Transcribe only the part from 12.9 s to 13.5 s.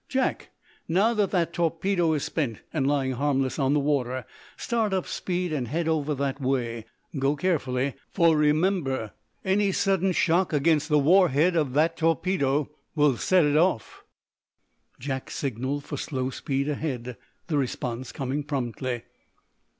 would set